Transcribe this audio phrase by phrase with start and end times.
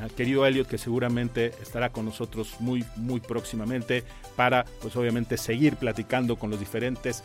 [0.00, 4.02] al querido Eliot que seguramente estará con nosotros muy, muy próximamente
[4.34, 7.22] para, pues obviamente, seguir platicando con los diferentes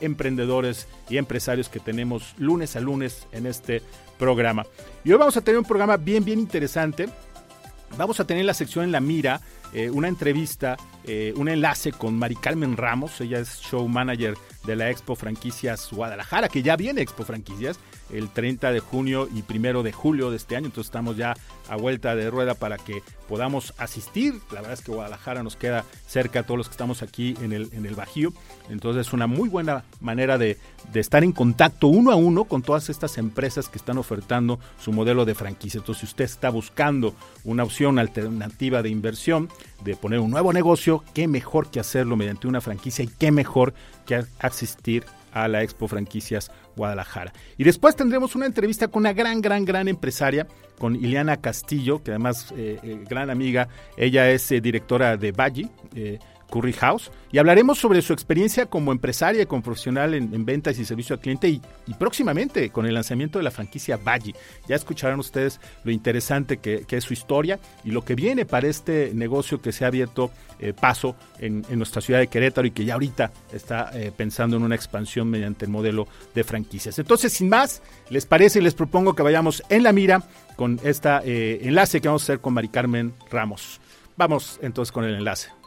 [0.00, 3.82] emprendedores y empresarios que tenemos lunes a lunes en este
[4.18, 4.66] programa.
[5.04, 7.08] Y hoy vamos a tener un programa bien, bien interesante.
[7.96, 9.40] Vamos a tener la sección en la mira,
[9.72, 14.34] eh, una entrevista, eh, un enlace con Mari Carmen Ramos, ella es show manager
[14.66, 17.78] de la Expo Franquicias Guadalajara, que ya viene Expo Franquicias
[18.12, 21.34] el 30 de junio y primero de julio de este año, entonces estamos ya
[21.68, 24.34] a vuelta de rueda para que podamos asistir.
[24.50, 27.52] La verdad es que Guadalajara nos queda cerca a todos los que estamos aquí en
[27.52, 28.32] el, en el Bajío,
[28.68, 30.58] entonces es una muy buena manera de,
[30.92, 34.92] de estar en contacto uno a uno con todas estas empresas que están ofertando su
[34.92, 35.78] modelo de franquicia.
[35.78, 37.14] Entonces, si usted está buscando
[37.44, 39.48] una opción alternativa de inversión,
[39.84, 43.74] de poner un nuevo negocio, qué mejor que hacerlo mediante una franquicia y qué mejor
[44.06, 47.32] que asistir a la Expo Franquicias Guadalajara.
[47.58, 50.46] Y después tendremos una entrevista con una gran, gran, gran empresaria,
[50.78, 55.68] con Ileana Castillo, que además eh, eh gran amiga, ella es eh, directora de Valle.
[56.50, 60.84] Curry House y hablaremos sobre su experiencia como empresaria y como profesional en, ventas y
[60.84, 61.60] servicio al cliente y,
[61.98, 64.34] próximamente con el lanzamiento de la franquicia Valle.
[64.68, 69.10] Ya escucharán ustedes lo interesante que, es su historia y lo que viene para este
[69.14, 72.94] negocio que se ha abierto eh, paso en, nuestra ciudad de Querétaro y que ya
[72.94, 76.98] ahorita está eh, pensando en una expansión mediante el modelo de franquicias.
[77.00, 80.22] Entonces, sin más, les parece y les propongo que vayamos en la mira
[80.54, 83.80] con este enlace que vamos a hacer con Mari Carmen Ramos.
[84.16, 85.63] Vamos entonces con el enlace.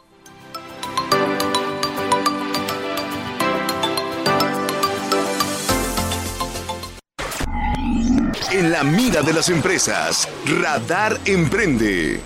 [8.52, 10.28] En la mira de las empresas.
[10.60, 12.20] Radar Emprende.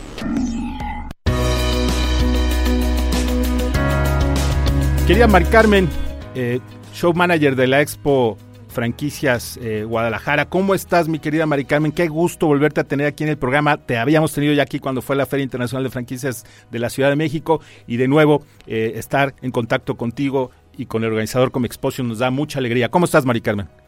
[5.07, 5.89] Querida Mari Carmen,
[6.35, 6.61] eh,
[6.95, 8.39] show manager de la Expo
[8.69, 10.49] Franquicias eh, Guadalajara.
[10.49, 11.91] ¿Cómo estás, mi querida Mari Carmen?
[11.91, 13.77] Qué gusto volverte a tener aquí en el programa.
[13.79, 17.11] Te habíamos tenido ya aquí cuando fue la Feria Internacional de Franquicias de la Ciudad
[17.11, 21.67] de México y de nuevo eh, estar en contacto contigo y con el organizador como
[21.67, 22.89] Exposition nos da mucha alegría.
[22.89, 23.82] ¿Cómo estás, Mari Carmen?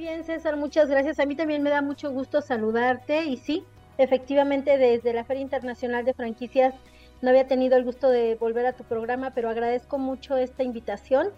[0.00, 1.20] Bien, César, muchas gracias.
[1.20, 3.64] A mí también me da mucho gusto saludarte y sí,
[3.98, 6.74] efectivamente desde la Feria Internacional de Franquicias
[7.20, 11.28] no había tenido el gusto de volver a tu programa, pero agradezco mucho esta invitación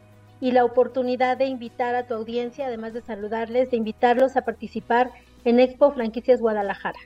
[0.41, 5.11] y la oportunidad de invitar a tu audiencia, además de saludarles, de invitarlos a participar
[5.45, 6.99] en Expo Franquicias Guadalajara.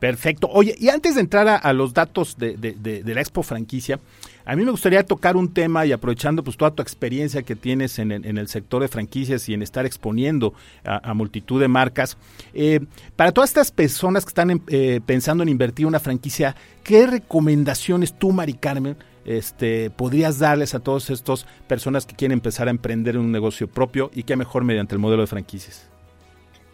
[0.00, 0.48] Perfecto.
[0.52, 4.00] Oye, y antes de entrar a, los datos de, la Expo Franquicia,
[4.44, 7.98] a mí me gustaría tocar un tema y aprovechando pues toda tu experiencia que tienes
[7.98, 10.54] en, el sector de franquicias y en estar exponiendo
[10.84, 12.16] a, multitud de marcas,
[12.54, 12.80] eh,
[13.16, 18.32] para todas estas personas que están eh, pensando en invertir una franquicia, ¿qué recomendaciones tú,
[18.32, 23.30] Mari Carmen, este, podrías darles a todas estas personas que quieren empezar a emprender un
[23.30, 25.90] negocio propio y qué mejor mediante el modelo de franquicias?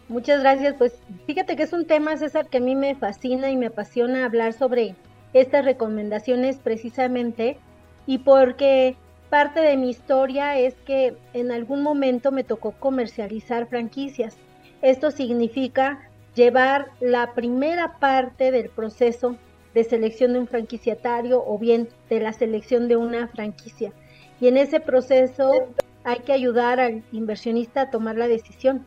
[0.09, 0.75] Muchas gracias.
[0.77, 0.93] Pues
[1.25, 4.53] fíjate que es un tema, César, que a mí me fascina y me apasiona hablar
[4.53, 4.95] sobre
[5.41, 7.57] estas recomendaciones precisamente
[8.05, 8.95] y porque
[9.29, 14.37] parte de mi historia es que en algún momento me tocó comercializar franquicias.
[14.81, 15.99] Esto significa
[16.35, 19.35] llevar la primera parte del proceso
[19.73, 23.91] de selección de un franquiciatario o bien de la selección de una franquicia.
[24.39, 25.67] Y en ese proceso
[26.03, 28.85] hay que ayudar al inversionista a tomar la decisión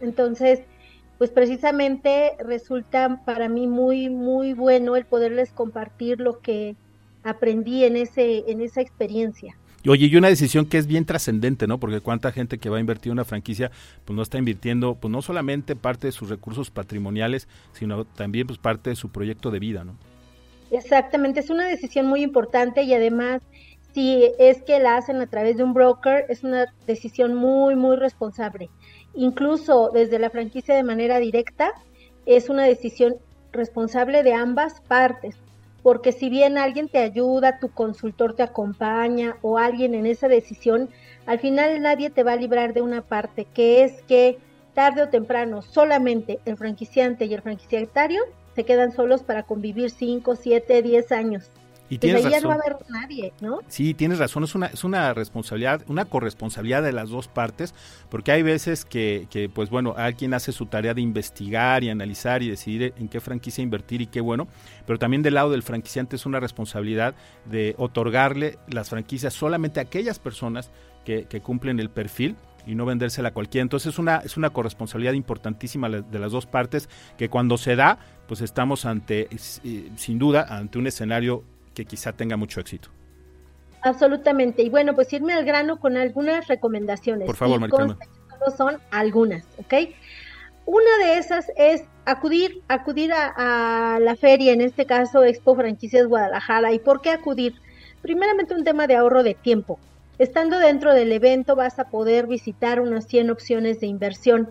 [0.00, 0.60] entonces,
[1.20, 6.76] pues precisamente resulta para mí muy, muy bueno el poderles compartir lo que
[7.22, 9.54] aprendí en, ese, en esa experiencia.
[9.86, 11.78] Oye, y una decisión que es bien trascendente, ¿no?
[11.78, 13.70] Porque cuánta gente que va a invertir en una franquicia,
[14.06, 18.58] pues no está invirtiendo, pues no solamente parte de sus recursos patrimoniales, sino también pues
[18.58, 19.98] parte de su proyecto de vida, ¿no?
[20.70, 23.42] Exactamente, es una decisión muy importante y además
[23.92, 27.96] si es que la hacen a través de un broker, es una decisión muy, muy
[27.96, 28.70] responsable
[29.14, 31.72] incluso desde la franquicia de manera directa,
[32.26, 33.16] es una decisión
[33.52, 35.36] responsable de ambas partes,
[35.82, 40.90] porque si bien alguien te ayuda, tu consultor te acompaña o alguien en esa decisión,
[41.26, 44.38] al final nadie te va a librar de una parte, que es que
[44.74, 48.22] tarde o temprano solamente el franquiciante y el franquiciatario
[48.54, 51.50] se quedan solos para convivir 5, 7, 10 años.
[51.90, 52.42] Y tienes razón.
[52.44, 53.58] no va a haber nadie, ¿no?
[53.68, 57.74] Sí, tienes razón, es una, es una responsabilidad, una corresponsabilidad de las dos partes,
[58.08, 62.42] porque hay veces que, que, pues bueno, alguien hace su tarea de investigar y analizar
[62.42, 64.46] y decidir en qué franquicia invertir y qué bueno,
[64.86, 67.14] pero también del lado del franquiciante es una responsabilidad
[67.44, 70.70] de otorgarle las franquicias solamente a aquellas personas
[71.04, 72.36] que, que cumplen el perfil
[72.66, 73.62] y no vendérsela a cualquiera.
[73.62, 76.88] Entonces es una, es una corresponsabilidad importantísima de las dos partes
[77.18, 77.98] que cuando se da,
[78.28, 79.28] pues estamos ante,
[79.64, 81.44] eh, sin duda, ante un escenario
[81.74, 82.90] que quizá tenga mucho éxito.
[83.82, 84.62] Absolutamente.
[84.62, 87.26] Y bueno, pues irme al grano con algunas recomendaciones.
[87.26, 87.96] Por favor, Maricano.
[88.38, 89.74] Solo son algunas, ¿ok?
[90.66, 96.72] Una de esas es acudir, acudir a, la feria, en este caso Expo Franquicias Guadalajara.
[96.72, 97.54] ¿Y por qué acudir?
[98.02, 99.78] Primeramente un tema de ahorro de tiempo.
[100.18, 104.50] Estando dentro del evento vas a poder visitar unas 100 opciones de inversión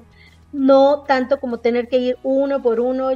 [0.51, 3.09] no tanto como tener que ir uno por uno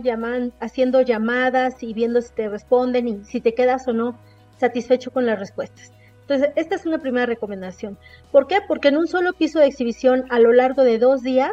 [0.59, 4.17] haciendo llamadas y viendo si te responden y si te quedas o no
[4.57, 5.91] satisfecho con las respuestas.
[6.21, 7.97] Entonces, esta es una primera recomendación.
[8.31, 8.59] ¿Por qué?
[8.67, 11.51] Porque en un solo piso de exhibición a lo largo de dos días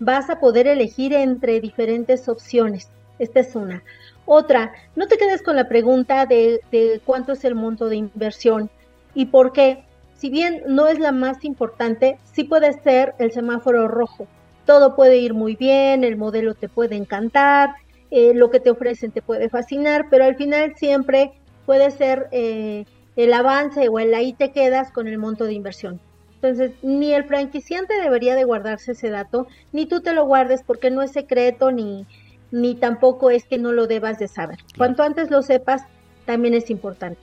[0.00, 2.90] vas a poder elegir entre diferentes opciones.
[3.18, 3.82] Esta es una.
[4.24, 8.70] Otra, no te quedes con la pregunta de, de cuánto es el monto de inversión
[9.14, 9.84] y por qué.
[10.14, 14.26] Si bien no es la más importante, sí puede ser el semáforo rojo
[14.64, 17.74] todo puede ir muy bien, el modelo te puede encantar,
[18.10, 21.32] eh, lo que te ofrecen te puede fascinar, pero al final siempre
[21.66, 22.84] puede ser eh,
[23.16, 26.00] el avance o el ahí te quedas con el monto de inversión.
[26.42, 30.90] Entonces, ni el franquiciante debería de guardarse ese dato, ni tú te lo guardes porque
[30.90, 32.06] no es secreto, ni,
[32.50, 34.58] ni tampoco es que no lo debas de saber.
[34.76, 35.82] Cuanto antes lo sepas,
[36.24, 37.20] también es importante.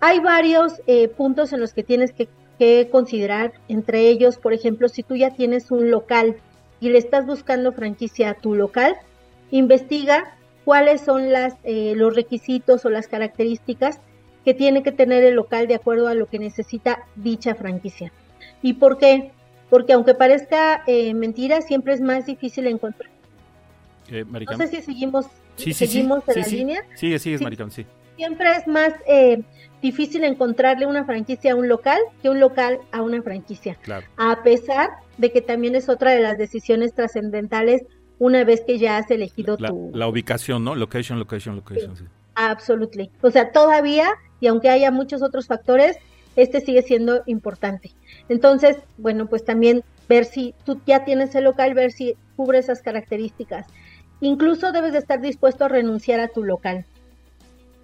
[0.00, 2.28] Hay varios eh, puntos en los que tienes que,
[2.58, 6.36] que considerar, entre ellos, por ejemplo, si tú ya tienes un local
[6.80, 8.96] y le estás buscando franquicia a tu local,
[9.50, 14.00] investiga cuáles son las, eh, los requisitos o las características
[14.44, 18.12] que tiene que tener el local de acuerdo a lo que necesita dicha franquicia.
[18.62, 19.30] ¿Y por qué?
[19.70, 23.10] Porque aunque parezca eh, mentira, siempre es más difícil encontrar.
[24.10, 25.26] Eh, no sé si seguimos,
[25.56, 26.84] seguimos en la línea.
[26.94, 27.84] Sigue, sigue, Maricón, sí.
[28.18, 29.42] Siempre es más eh,
[29.80, 33.76] difícil encontrarle una franquicia a un local que un local a una franquicia.
[33.82, 34.06] Claro.
[34.16, 37.82] A pesar de que también es otra de las decisiones trascendentales
[38.18, 39.90] una vez que ya has elegido tu...
[39.94, 40.74] La ubicación, ¿no?
[40.74, 41.96] Location, location, location.
[41.96, 42.04] Sí.
[42.34, 43.10] Absolutely.
[43.22, 44.10] O sea, todavía,
[44.40, 45.96] y aunque haya muchos otros factores,
[46.36, 47.92] este sigue siendo importante.
[48.28, 52.82] Entonces, bueno, pues también ver si tú ya tienes el local, ver si cubre esas
[52.82, 53.66] características.
[54.20, 56.84] Incluso debes de estar dispuesto a renunciar a tu local.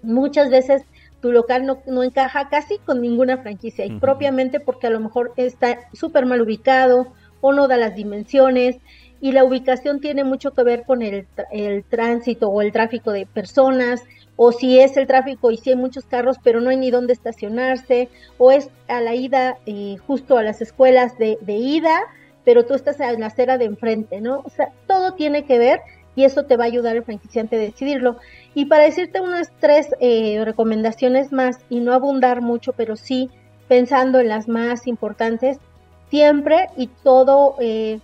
[0.05, 0.83] Muchas veces
[1.21, 5.33] tu local no, no encaja casi con ninguna franquicia y propiamente porque a lo mejor
[5.37, 7.07] está súper mal ubicado
[7.41, 8.77] o no da las dimensiones
[9.21, 13.25] y la ubicación tiene mucho que ver con el, el, tránsito o el tráfico de
[13.25, 14.03] personas
[14.35, 17.13] o si es el tráfico y si hay muchos carros pero no hay ni dónde
[17.13, 22.01] estacionarse o es a la ida eh, justo a las escuelas de, de ida
[22.45, 24.41] pero tú estás en la acera de enfrente, ¿no?
[24.45, 25.81] O sea, todo tiene que ver
[26.15, 28.17] y eso te va a ayudar el franquiciante a decidirlo.
[28.53, 33.29] Y para decirte unas tres eh, recomendaciones más y no abundar mucho, pero sí
[33.67, 35.57] pensando en las más importantes,
[36.09, 37.99] siempre y todo eh,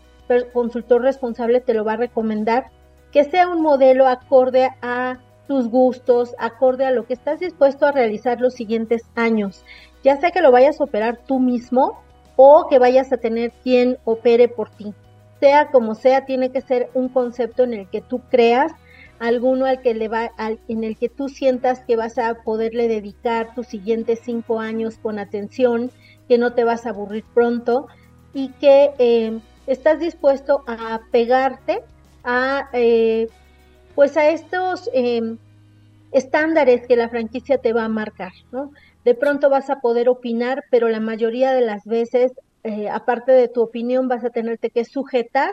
[0.54, 2.68] consultor responsable te lo va a recomendar
[3.12, 7.92] que sea un modelo acorde a tus gustos, acorde a lo que estás dispuesto a
[7.92, 9.66] realizar los siguientes años.
[10.04, 12.02] Ya sea que lo vayas a operar tú mismo
[12.38, 14.94] o que vayas a tener quien opere por ti.
[15.42, 18.72] Sea como sea, tiene que ser un concepto en el que tú creas,
[19.20, 20.32] alguno al que le va,
[20.70, 25.20] en el que tú sientas que vas a poderle dedicar tus siguientes cinco años con
[25.20, 25.92] atención,
[26.30, 27.88] que no te vas a aburrir pronto
[28.34, 31.82] y que eh, estás dispuesto a pegarte
[32.24, 33.28] a eh,
[33.96, 35.38] pues a estos em,
[36.12, 38.72] estándares que la franquicia te va a marcar, ¿no?
[39.04, 42.32] De pronto vas a poder opinar, pero la mayoría de las veces,
[42.64, 45.52] eh, aparte de tu opinión, vas a tenerte que sujetar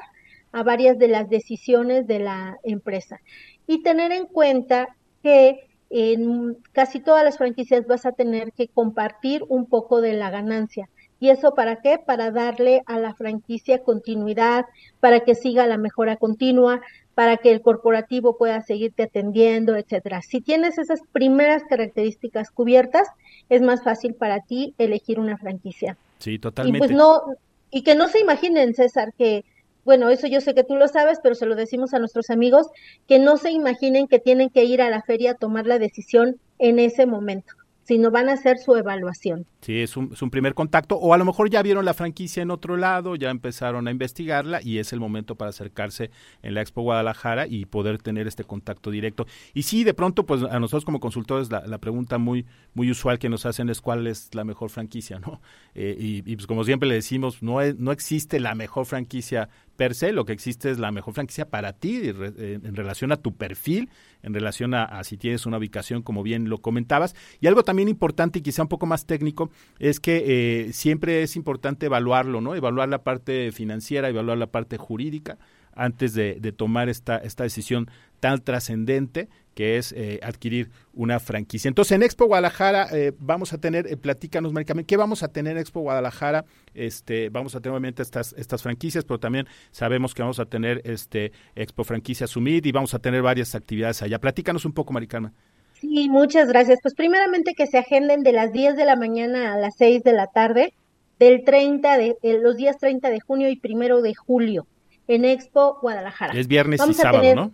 [0.53, 3.21] a varias de las decisiones de la empresa.
[3.67, 9.45] Y tener en cuenta que en casi todas las franquicias vas a tener que compartir
[9.49, 10.89] un poco de la ganancia.
[11.21, 11.99] ¿Y eso para qué?
[11.99, 14.67] Para darle a la franquicia continuidad,
[15.01, 16.81] para que siga la mejora continua,
[17.15, 20.23] para que el corporativo pueda seguirte atendiendo, etcétera.
[20.23, 23.09] Si tienes esas primeras características cubiertas,
[23.49, 25.97] es más fácil para ti elegir una franquicia.
[26.19, 26.77] Sí, totalmente.
[26.77, 27.23] Y pues no
[27.71, 29.45] y que no se imaginen, César, que
[29.85, 32.67] bueno, eso yo sé que tú lo sabes, pero se lo decimos a nuestros amigos,
[33.07, 36.39] que no se imaginen que tienen que ir a la feria a tomar la decisión
[36.59, 37.58] en ese momento
[37.89, 39.47] sino van a hacer su evaluación.
[39.63, 42.77] Sí, es un, primer contacto, o a lo mejor ya vieron la franquicia en otro
[42.77, 46.11] lado, ya empezaron a investigarla y es el momento para acercarse
[46.43, 49.27] en la Expo Guadalajara y poder tener este contacto directo.
[49.55, 53.31] Y sí, de pronto, pues a nosotros como consultores la, pregunta muy, muy usual que
[53.31, 55.41] nos hacen es cuál es la mejor franquicia, ¿no?
[55.75, 60.13] Eh, y, pues como siempre le decimos, no, no existe la mejor franquicia per se,
[60.13, 63.91] lo que existe es la mejor franquicia para ti eh, en relación a tu perfil,
[64.25, 67.15] en relación a, si tienes una ubicación, como bien lo comentabas.
[67.41, 70.25] Y algo también importante y quizá un poco más técnico es que
[70.67, 72.57] eh, siempre es importante evaluarlo, ¿no?
[72.57, 75.39] Evaluar la parte financiera, evaluar la parte jurídica
[75.77, 81.67] antes de, de tomar esta, esta decisión tan trascendente que es eh, adquirir una franquicia.
[81.67, 85.55] Entonces, en Expo Guadalajara eh, vamos a tener, eh, platícanos, Maricame, ¿qué vamos a tener
[85.55, 86.45] en Expo Guadalajara?
[86.75, 90.81] Este, vamos a tener obviamente estas, estas franquicias, pero también sabemos que vamos a tener
[90.85, 94.21] este Expo Franquicia Sumid y vamos a tener varias actividades allá.
[94.21, 95.33] Platícanos un poco, Maricarmen.
[95.81, 96.79] Sí, muchas gracias.
[96.81, 100.13] Pues primeramente que se agenden de las 10 de la mañana a las 6 de
[100.13, 100.73] la tarde,
[101.19, 104.69] del 30 de, los días 30 de junio y primero de julio
[105.09, 106.33] en Expo Guadalajara.
[106.35, 107.53] Es viernes y sábado, ¿no?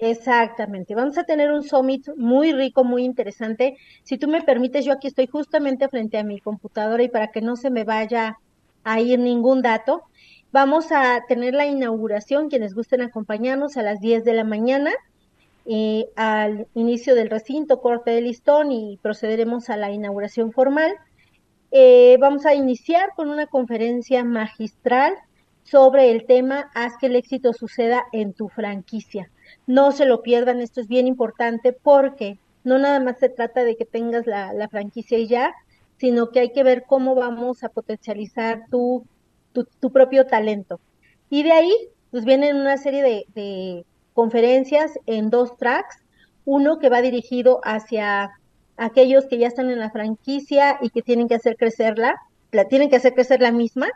[0.00, 0.94] Exactamente.
[0.94, 3.76] Vamos a tener un summit muy rico, muy interesante.
[4.02, 7.42] Si tú me permites, yo aquí estoy justamente frente a mi computadora y para que
[7.42, 8.38] no se me vaya
[8.82, 10.02] a ir ningún dato,
[10.52, 14.90] vamos a tener la inauguración, quienes gusten acompañarnos a las 10 de la mañana.
[15.66, 20.92] Eh, al inicio del recinto, corte de listón y procederemos a la inauguración formal.
[21.72, 25.14] Eh, vamos a iniciar con una conferencia magistral
[25.62, 29.30] sobre el tema Haz que el éxito suceda en tu franquicia.
[29.70, 33.76] No se lo pierdan, esto es bien importante porque no nada más se trata de
[33.76, 35.54] que tengas la, franquicia y ya,
[35.96, 39.06] sino que hay que ver cómo vamos a potencializar tu,
[39.52, 40.80] tu, propio talento.
[41.28, 41.72] Y de ahí,
[42.10, 45.98] pues vienen una serie de, de conferencias en dos tracks,
[46.44, 48.32] uno que va dirigido hacia
[48.76, 52.16] aquellos que ya están en la franquicia y que tienen que hacer crecerla,
[52.50, 53.86] la tienen que hacer crecer la misma,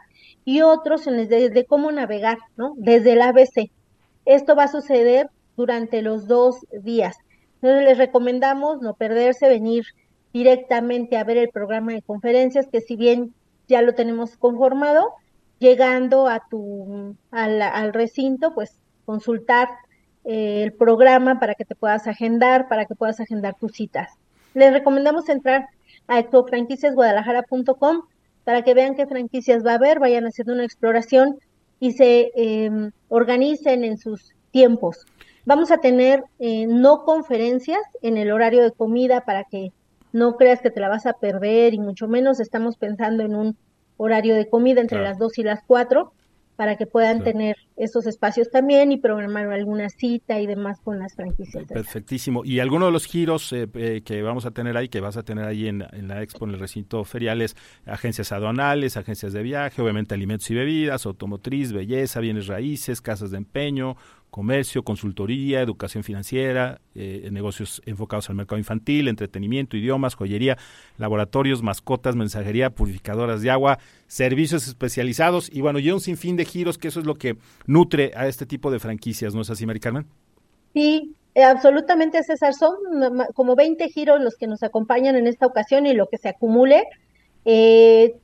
[0.44, 2.74] y otros en el de, cómo navegar, ¿no?
[2.76, 3.72] Desde el ABC.
[4.24, 7.16] Esto va a suceder durante los dos días.
[7.62, 9.84] Entonces les recomendamos no perderse, venir
[10.32, 13.34] directamente a ver el programa de conferencias, que si bien
[13.68, 15.12] ya lo tenemos conformado,
[15.58, 19.68] llegando a tu, al, recinto, pues consultar
[20.24, 24.10] eh, el programa para que te puedas agendar, para que puedas agendar tus citas.
[24.54, 25.66] Les recomendamos entrar
[26.06, 28.02] a ecofranquiciasguadalajara.com
[28.44, 31.38] para que vean qué franquicias va a haber, vayan haciendo una exploración
[31.80, 35.06] y se em, organicen en sus tiempos.
[35.46, 39.72] Vamos a tener eh, no conferencias en el horario de comida para que
[40.12, 43.56] no creas que te la vas a perder y mucho menos estamos pensando en un
[43.96, 46.12] horario de comida entre las 2 y las 4
[46.56, 51.14] para que puedan tener esos espacios también y programar alguna cita y demás con las
[51.14, 51.64] franquicias.
[51.66, 52.44] Perfectísimo.
[52.44, 55.24] Y alguno de los giros eh, eh, que vamos a tener ahí, que vas a
[55.24, 59.82] tener ahí en, la expo, en el recinto ferial, es agencias aduanales, agencias de viaje,
[59.82, 63.96] obviamente alimentos y bebidas, automotriz, belleza, bienes raíces, casas de empeño,
[64.34, 70.58] comercio, consultoría, educación financiera, eh, negocios enfocados al mercado infantil, entretenimiento, idiomas, joyería,
[70.98, 76.78] laboratorios, mascotas, mensajería, purificadoras de agua, servicios especializados y bueno, y un sinfín de giros
[76.78, 77.36] que eso es lo que
[77.68, 80.04] nutre a este tipo de franquicias, ¿no es así, Mari Carmen?
[80.72, 82.54] Sí, eh, absolutamente, César.
[82.54, 82.74] Son
[83.34, 86.88] como 20 giros los que nos acompañan en esta ocasión y lo que se acumule.
[87.44, 88.16] Eh,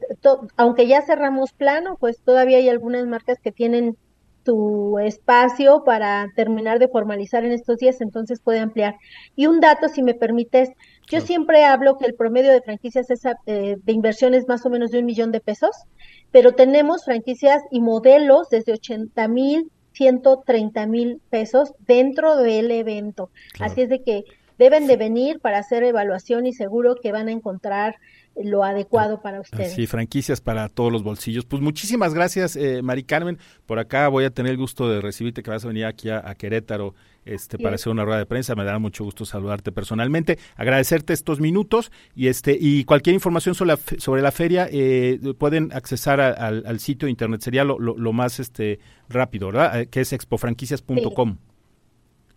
[0.56, 3.96] aunque ya cerramos plano, pues todavía hay algunas marcas que tienen
[4.42, 8.94] tu espacio para terminar de formalizar en estos días, entonces puede ampliar.
[9.36, 10.70] Y un dato, si me permites,
[11.08, 14.70] yo siempre hablo que el promedio de franquicias es, eh, de inversión es más o
[14.70, 15.70] menos de un millón de pesos,
[16.30, 23.30] pero tenemos franquicias y modelos desde 80 mil, 130 mil pesos dentro del evento.
[23.58, 24.24] Así es de que
[24.58, 27.96] deben de venir para hacer evaluación y seguro que van a encontrar
[28.36, 29.74] lo adecuado para ustedes.
[29.74, 31.44] Sí, franquicias para todos los bolsillos.
[31.44, 33.38] Pues muchísimas gracias, eh, Mari Carmen.
[33.66, 36.34] Por acá voy a tener el gusto de recibirte, que vas a venir aquí a,
[36.34, 36.94] Querétaro
[37.24, 38.54] este, para hacer una rueda de prensa.
[38.54, 43.72] Me dará mucho gusto saludarte personalmente, agradecerte estos minutos y este y cualquier información sobre
[43.72, 47.40] la, sobre la feria eh, pueden accesar al, sitio de internet.
[47.42, 49.80] Sería lo, lo, más este rápido, ¿verdad?
[49.80, 51.36] Eh, que es expofranquicias.com.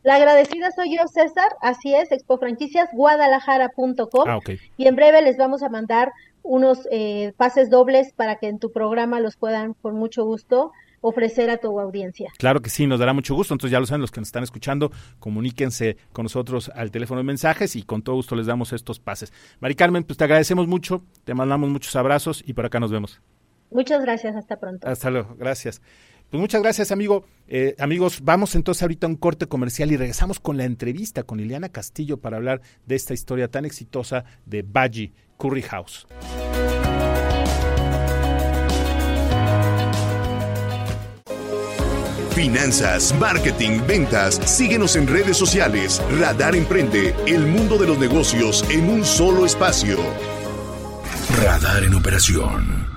[0.03, 4.27] La agradecida soy yo, César, así es, expofranquiciasguadalajara.com.
[4.27, 4.39] Ah,
[4.77, 6.12] Y en breve les vamos a mandar
[6.43, 11.50] unos eh, pases dobles para que en tu programa los puedan, con mucho gusto, ofrecer
[11.50, 12.31] a tu audiencia.
[12.38, 13.53] Claro que sí, nos dará mucho gusto.
[13.53, 17.25] Entonces ya lo saben los que nos están escuchando, comuníquense con nosotros al teléfono de
[17.25, 19.31] mensajes y con todo gusto les damos estos pases.
[19.60, 23.22] Mari Carmen, pues te agradecemos mucho, te mandamos muchos abrazos y por acá nos vemos.
[23.72, 24.88] Muchas gracias, hasta pronto.
[24.88, 25.81] Hasta luego, gracias.
[26.33, 27.25] Pues muchas gracias, amigo.
[27.47, 31.37] Eh, amigos, vamos entonces ahorita a un corte comercial y regresamos con la entrevista con
[31.37, 36.07] Liliana Castillo para hablar de esta historia tan exitosa de Baji Curry House.
[42.31, 44.37] Finanzas, marketing, ventas.
[44.43, 46.01] Síguenos en redes sociales.
[46.19, 49.99] Radar Emprende, el mundo de los negocios en un solo espacio.
[51.43, 52.92] Radar en operación.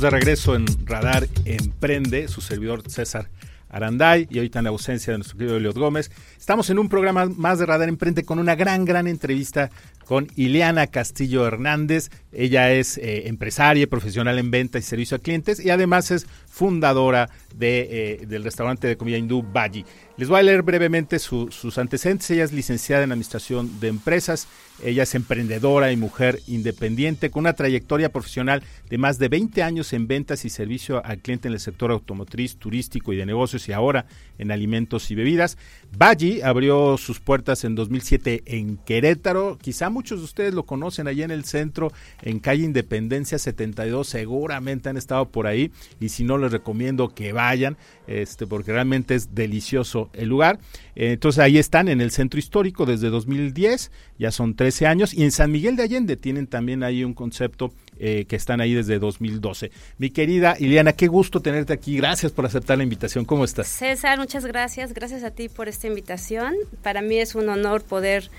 [0.00, 3.28] De regreso en Radar Emprende, su servidor César
[3.68, 6.10] Aranday y ahorita en la ausencia de nuestro querido Eliot Gómez.
[6.42, 9.70] Estamos en un programa más de Radar Emprende con una gran, gran entrevista
[10.06, 12.10] con Ileana Castillo Hernández.
[12.32, 17.30] Ella es eh, empresaria, profesional en venta y servicio a clientes y además es fundadora
[17.54, 17.88] de,
[18.22, 19.84] eh, del restaurante de comida hindú Baji.
[20.16, 22.30] Les voy a leer brevemente sus antecedentes.
[22.30, 24.46] Ella es licenciada en Administración de Empresas.
[24.84, 29.92] Ella es emprendedora y mujer independiente con una trayectoria profesional de más de 20 años
[29.92, 33.72] en ventas y servicio al cliente en el sector automotriz, turístico y de negocios y
[33.72, 34.06] ahora
[34.38, 35.56] en alimentos y bebidas.
[35.94, 39.58] Baji abrió sus puertas en 2007 en Querétaro.
[39.60, 44.08] Quizá muchos de ustedes lo conocen allá en el centro, en calle Independencia 72.
[44.08, 47.76] Seguramente han estado por ahí y si no les recomiendo que vayan,
[48.06, 50.58] este, porque realmente es delicioso el lugar.
[50.96, 55.24] Eh, entonces ahí están en el centro histórico desde 2010, ya son 13 años, y
[55.24, 58.98] en San Miguel de Allende tienen también ahí un concepto eh, que están ahí desde
[58.98, 59.70] 2012.
[59.98, 61.96] Mi querida Ileana, qué gusto tenerte aquí.
[61.96, 63.24] Gracias por aceptar la invitación.
[63.24, 63.68] ¿Cómo estás?
[63.68, 64.92] César, muchas gracias.
[64.94, 66.54] Gracias a ti por invitación.
[66.82, 68.30] Para mí es un honor poder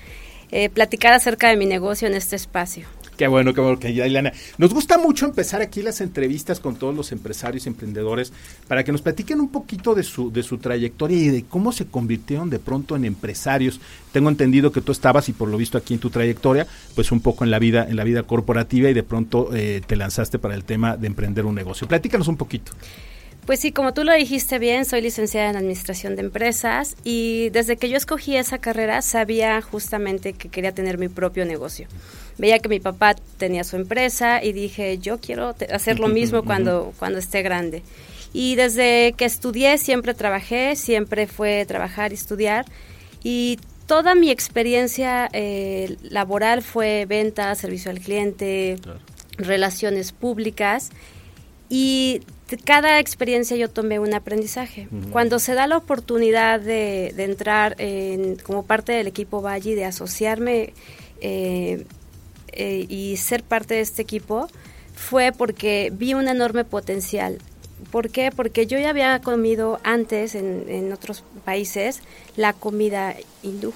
[0.52, 2.86] eh, platicar acerca de mi negocio en este espacio.
[3.18, 4.34] Qué bueno, qué bueno, que Ileana.
[4.58, 8.34] Nos gusta mucho empezar aquí las entrevistas con todos los empresarios y emprendedores
[8.68, 11.86] para que nos platiquen un poquito de su, de su trayectoria y de cómo se
[11.86, 13.80] convirtieron de pronto en empresarios.
[14.12, 17.22] Tengo entendido que tú estabas, y por lo visto aquí en tu trayectoria, pues un
[17.22, 20.56] poco en la vida, en la vida corporativa y de pronto eh, te lanzaste para
[20.56, 21.88] el tema de emprender un negocio.
[21.88, 22.72] Platícanos un poquito.
[23.46, 27.76] Pues sí, como tú lo dijiste bien, soy licenciada en Administración de Empresas y desde
[27.76, 31.88] que yo escogí esa carrera sabía justamente que quería tener mi propio negocio.
[32.38, 36.94] Veía que mi papá tenía su empresa y dije, yo quiero hacer lo mismo cuando,
[36.98, 37.84] cuando esté grande.
[38.32, 42.66] Y desde que estudié siempre trabajé, siempre fue trabajar y estudiar
[43.24, 48.78] y toda mi experiencia eh, laboral fue venta, servicio al cliente,
[49.38, 50.92] relaciones públicas
[51.70, 52.22] y
[52.58, 54.88] cada experiencia yo tomé un aprendizaje.
[55.12, 60.74] Cuando se da la oportunidad de, entrar en, como parte del equipo Valle, de asociarme
[61.22, 61.86] eh,
[62.52, 64.48] eh, y ser parte de este equipo,
[64.96, 67.40] fue porque vi un enorme potencial.
[67.84, 68.32] ¿Por qué?
[68.36, 72.02] Porque yo ya había comido antes en, en otros países
[72.36, 73.74] la comida hindú.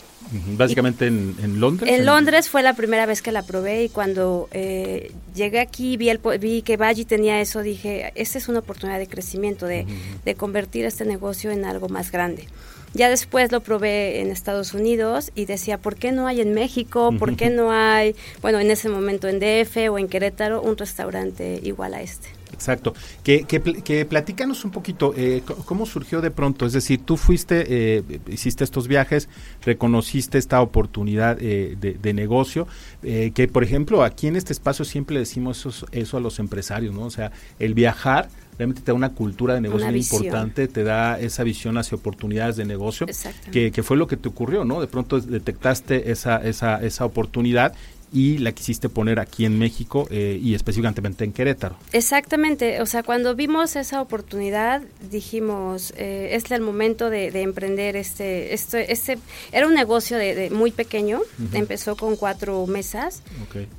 [0.57, 1.89] Básicamente en, Londres.
[1.89, 6.09] En, Londres fue la primera vez que la probé y cuando eh, llegué aquí vi,
[6.09, 9.85] el, vi que Baji tenía eso, dije, esta es una oportunidad de crecimiento, de,
[10.25, 12.47] de convertir este negocio en algo más grande.
[12.93, 17.13] Ya después lo probé en Estados Unidos y decía, ¿por qué no hay en México?
[17.17, 21.59] ¿Por qué no hay, bueno, en ese momento en DF o en Querétaro, un restaurante
[21.63, 22.36] igual a este?
[22.53, 22.93] Exacto.
[23.23, 26.65] Que, que, platícanos un poquito, eh, ¿cómo surgió de pronto?
[26.65, 29.29] Es decir, tú fuiste, eh, hiciste estos viajes,
[29.63, 32.67] reconociste esta oportunidad eh, de, negocio,
[33.01, 37.03] que por ejemplo aquí en este espacio siempre decimos eso, eso a los empresarios, ¿no?
[37.03, 41.19] O sea, el viajar realmente te da una cultura de negocio muy importante, te da
[41.19, 43.05] esa visión hacia oportunidades de negocio,
[43.51, 44.81] que, que, fue lo que te ocurrió, ¿no?
[44.81, 47.73] De pronto detectaste esa, esa, esa oportunidad
[48.11, 51.77] y la quisiste poner aquí en México eh, y específicamente en Querétaro.
[51.91, 58.53] Exactamente, o sea, cuando vimos esa oportunidad dijimos, eh, es el momento de, emprender este,
[58.53, 59.17] este, este,
[59.51, 61.21] era un negocio de, muy pequeño,
[61.53, 63.21] empezó con cuatro mesas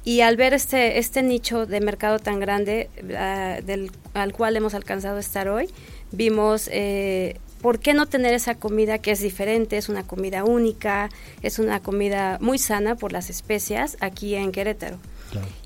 [0.05, 4.75] y al ver este, este nicho de mercado tan grande ah, del, al cual hemos
[4.75, 5.69] alcanzado a estar hoy,
[6.13, 11.09] vimos eh, ¿por qué no tener esa comida que es diferente, es una comida única,
[11.43, 14.99] es una comida muy sana por las especias aquí en Querétaro?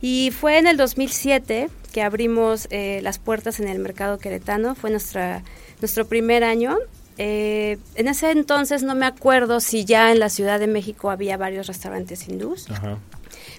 [0.00, 4.90] Y fue en el 2007 que abrimos eh, las puertas en el mercado queretano, fue
[4.90, 5.42] nuestra,
[5.80, 6.78] nuestro primer año.
[7.18, 11.36] Eh, en ese entonces no me acuerdo si ya en la Ciudad de México había
[11.36, 12.66] varios restaurantes hindús,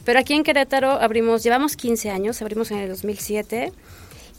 [0.03, 3.71] pero aquí en Querétaro abrimos, llevamos 15 años, abrimos en el 2007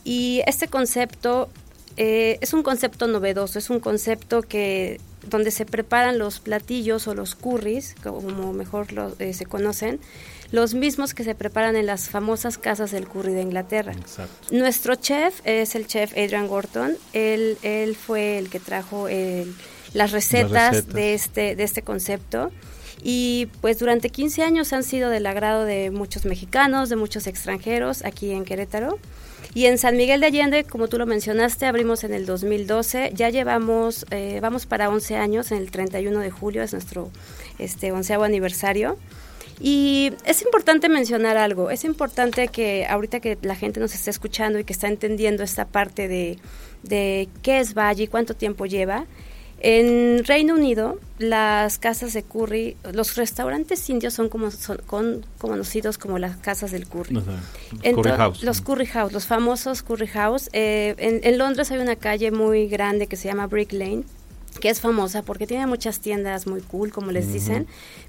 [0.05, 1.49] y este concepto
[1.97, 7.15] eh, es un concepto novedoso, es un concepto que donde se preparan los platillos o
[7.15, 10.01] los curries, como mejor eh, se conocen,
[10.51, 13.95] los mismos que se preparan en las famosas casas del curry de Inglaterra.
[14.51, 19.09] Nuestro chef es el chef Adrian Gorton, él, él fue el que trajo
[19.95, 22.51] las, recetas de este, de este concepto.
[23.03, 28.03] Y pues durante 15 años han sido del agrado de muchos mexicanos, de muchos extranjeros
[28.05, 28.99] aquí en Querétaro.
[29.55, 33.13] Y en San Miguel de Allende, como tú lo mencionaste, abrimos en el 2012.
[33.15, 37.11] Ya llevamos, eh, vamos para 11 años, en el 31 de julio es nuestro
[37.61, 38.99] este, onceavo aniversario.
[39.61, 44.59] Y es importante mencionar algo, es importante que ahorita que la gente nos esté escuchando
[44.59, 46.39] y que está entendiendo esta parte de,
[46.83, 49.07] de qué es Valle y cuánto tiempo lleva,
[49.67, 56.19] en Reino Unido, las casas de curry, los restaurantes indios son como son conocidos como
[56.19, 57.19] las casas del curry.
[57.83, 58.43] curry house.
[58.43, 60.51] Los curry house, los famosos curry house.
[60.53, 64.05] Eh, en, Londres hay una calle muy grande que se llama Brick Lane,
[64.61, 67.67] que es famosa porque tiene muchas tiendas muy cool, como les dicen,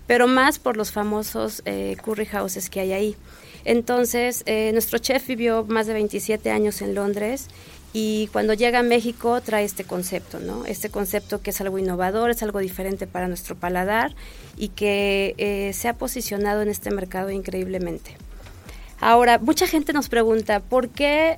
[0.07, 3.15] pero más por los famosos eh, curry houses que hay ahí.
[3.63, 7.47] Entonces, eh, nuestro chef vivió más de 27 años en Londres
[7.97, 10.65] y cuando llega a México trae este concepto, ¿no?
[10.65, 14.13] Este concepto que es algo innovador, es algo diferente para nuestro paladar
[14.57, 18.17] y que eh, se ha posicionado en este mercado increíblemente.
[18.99, 21.37] Ahora, mucha gente nos pregunta, ¿por qué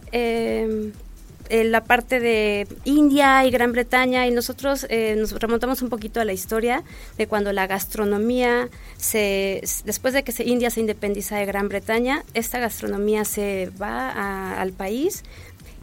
[1.50, 6.20] en la parte de India y Gran Bretaña y nosotros eh, nos remontamos un poquito
[6.20, 6.84] a la historia
[7.18, 12.24] de cuando la gastronomía se después de que se, India se independiza de Gran Bretaña
[12.34, 15.24] esta gastronomía se va al país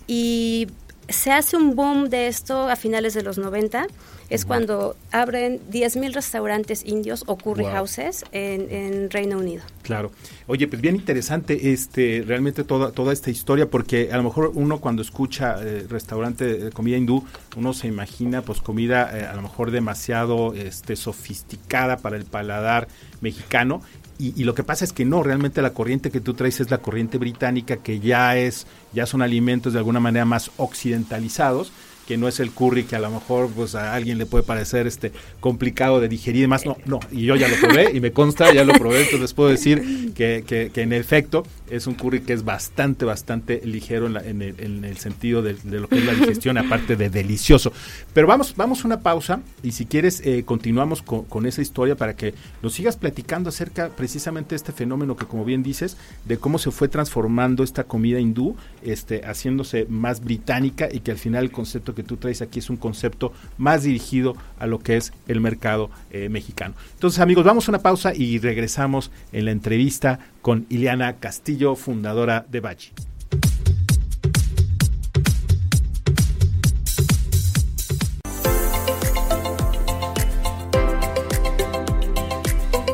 [0.06, 0.68] y
[1.08, 3.86] se hace un boom de esto a finales de los 90.
[4.30, 9.62] Es cuando abren 10.000 restaurantes indios o curry houses en, Reino Unido.
[9.82, 10.12] Claro.
[10.46, 14.80] Oye, pues bien interesante este realmente toda, toda esta historia porque a lo mejor uno
[14.80, 17.24] cuando escucha eh, restaurante de comida hindú,
[17.56, 22.88] uno se imagina pues comida eh, a lo mejor demasiado este sofisticada para el paladar
[23.20, 23.82] mexicano
[24.18, 26.78] y, lo que pasa es que no, realmente la corriente que tú traes es la
[26.78, 31.72] corriente británica, que ya es, ya son alimentos de alguna manera más occidentalizados
[32.06, 34.86] que no es el curry que a lo mejor pues a alguien le puede parecer
[34.86, 36.66] este complicado de digerir y demás.
[36.66, 39.48] No, no, y yo ya lo probé y me consta, ya lo probé, entonces puedo
[39.48, 44.60] decir que, que, en efecto es un curry que es bastante, bastante ligero en, el,
[44.60, 47.72] en el, sentido de, lo que es la digestión, aparte de delicioso.
[48.12, 51.96] Pero vamos, vamos a una pausa y si quieres eh, continuamos con, con, esa historia
[51.96, 56.38] para que nos sigas platicando acerca precisamente de este fenómeno que como bien dices, de
[56.38, 61.44] cómo se fue transformando esta comida hindú, este, haciéndose más británica y que al final
[61.44, 65.12] el concepto que tú traes aquí es un concepto más dirigido a lo que es
[65.28, 66.74] el mercado eh, mexicano.
[66.94, 72.46] Entonces amigos, vamos a una pausa y regresamos en la entrevista con Ileana Castillo, fundadora
[72.48, 72.92] de Bachi.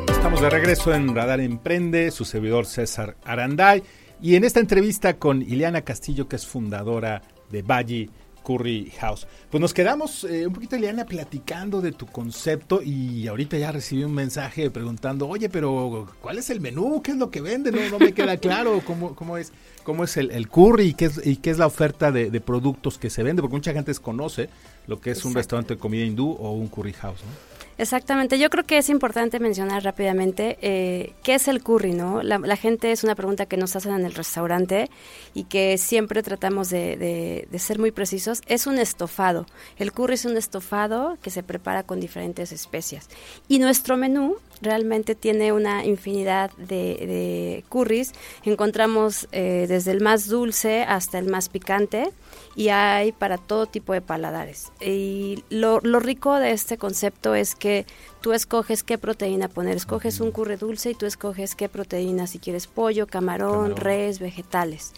[0.08, 3.82] Estamos de regreso en Radar Emprende, su servidor César Aranday,
[4.22, 8.10] y en esta entrevista con Ileana Castillo, que es fundadora de Valle
[8.44, 9.26] Curry House.
[9.50, 14.04] Pues nos quedamos eh, un poquito, Eliana, platicando de tu concepto y ahorita ya recibí
[14.04, 17.02] un mensaje preguntando, oye, pero ¿cuál es el menú?
[17.02, 17.70] ¿Qué es lo que vende?
[17.72, 21.36] No, me queda claro cómo, cómo es, cómo es el, curry y qué es, y
[21.36, 24.48] qué es la oferta de, productos que se vende, porque mucha gente desconoce
[24.86, 27.49] lo que es un restaurante de comida hindú o un curry house, ¿no?
[27.80, 32.22] Exactamente, yo creo que es importante mencionar rápidamente eh, qué es el curry, ¿no?
[32.22, 34.90] La, gente es una pregunta que nos hacen en el restaurante
[35.32, 38.42] y que siempre tratamos de, ser muy precisos.
[38.48, 39.46] Es un estofado.
[39.78, 43.08] El curry es un estofado que se prepara con diferentes especias.
[43.48, 48.12] Y nuestro menú realmente tiene una infinidad de, curries.
[48.44, 52.10] Encontramos eh, desde el más dulce hasta el más picante
[52.56, 54.72] y hay para todo tipo de paladares.
[54.80, 57.86] Y lo, lo, rico de este concepto es que
[58.20, 59.76] tú escoges qué proteína poner.
[59.76, 64.92] Escoges un curry dulce y tú escoges qué proteína, si quieres pollo, camarón, res, vegetales.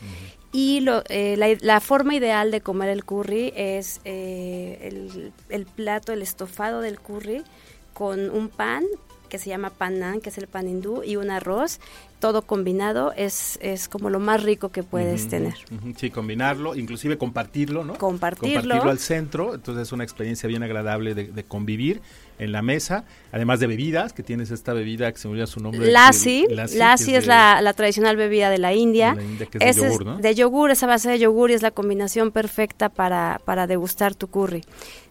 [0.51, 5.67] Y lo, eh, la, la, forma ideal de comer el curry es eh, el, el
[5.67, 7.43] plato, el estofado del curry
[7.95, 8.85] con un pan
[9.33, 11.81] que se llama pan que es el pan hindú, y un arroz
[12.21, 15.55] todo combinado es, es como lo más rico que puedes tener.
[15.97, 17.95] Sí, combinarlo, inclusive compartirlo, ¿no?
[17.95, 18.61] Compartirlo.
[18.61, 22.03] Compartirlo al centro, entonces es una experiencia bien agradable de, convivir
[22.39, 25.61] en la mesa, además de bebidas, que tienes esta bebida que se me olvida su
[25.61, 25.91] nombre.
[25.91, 29.15] Lassi, Lassi, es, la, la, tradicional bebida de la India.
[29.15, 30.19] De, la India, que es de yogur, ¿no?
[30.19, 34.29] de yogur, esa base de yogur y es la combinación perfecta para, para degustar tu
[34.29, 34.63] curry.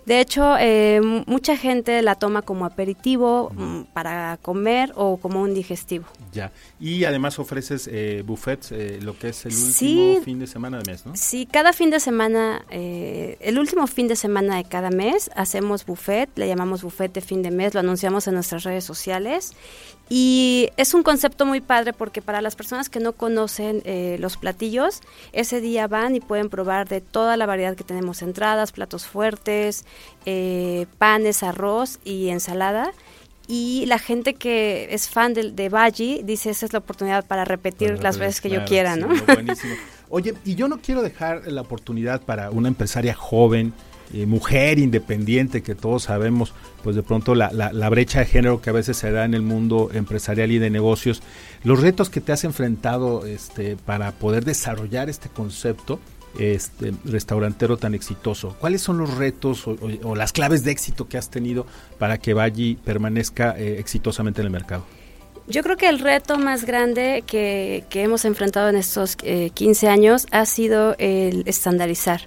[0.05, 5.53] De hecho, eh, mucha gente la toma como aperitivo mm, para comer o como un
[5.53, 6.05] digestivo.
[6.31, 10.79] Ya, y además ofreces eh, buffets, eh, lo que es el último fin de semana
[10.79, 11.15] de mes, ¿no?
[11.15, 15.85] Sí, cada fin de semana, eh, el último fin de semana de cada mes hacemos
[15.85, 19.53] buffet, le llamamos buffet de fin de mes, lo anunciamos en nuestras redes sociales
[20.13, 24.35] y es un concepto muy padre porque para las personas que no conocen eh, los
[24.35, 24.99] platillos,
[25.31, 29.85] ese día van y pueden probar de toda la variedad que tenemos, entradas, platos fuertes,
[30.25, 32.91] eh, panes, arroz y ensalada.
[33.47, 38.03] Y la gente que es fan de, de dice, esa es la oportunidad para repetir
[38.03, 39.07] las veces que yo quiera, ¿no?
[39.07, 39.75] buenísimo.
[40.09, 43.73] Oye, y yo no quiero dejar la oportunidad para una empresaria joven,
[44.13, 48.69] eh, mujer independiente que todos sabemos, pues de pronto la, la, brecha de género que
[48.69, 51.21] a veces se da en el mundo empresarial y de negocios,
[51.63, 55.99] los retos que te has enfrentado este, para poder desarrollar este concepto
[56.39, 58.55] este restaurantero tan exitoso.
[58.59, 61.65] ¿Cuáles son los retos o, las claves de éxito que has tenido
[61.99, 64.85] para que Valli permanezca eh, exitosamente en el mercado?
[65.51, 70.25] Yo creo que el reto más grande que, hemos enfrentado en estos 15 eh, años
[70.31, 72.21] ha sido el estandarizar.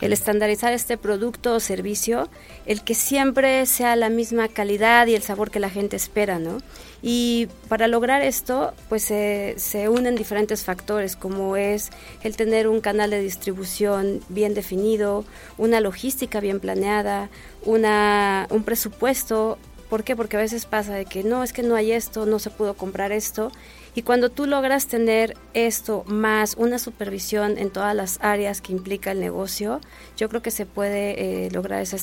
[0.00, 2.30] El estandarizar este producto o servicio,
[2.64, 6.56] el que siempre sea la misma calidad y el sabor que la gente espera, ¿no?
[7.02, 11.90] Y para lograr esto, pues se unen diferentes factores, como es
[12.22, 15.26] el tener un canal de distribución bien definido,
[15.58, 17.28] una logística bien planeada,
[17.66, 19.58] una, un presupuesto
[19.90, 20.14] ¿Por qué?
[20.14, 22.74] Porque a veces pasa de que no, es que no hay esto, no se pudo
[22.74, 23.50] comprar esto.
[23.96, 29.10] Y cuando tú logras tener esto más una supervisión en todas las áreas que implica
[29.10, 29.80] el negocio,
[30.16, 31.96] yo creo que se puede eh, lograr esa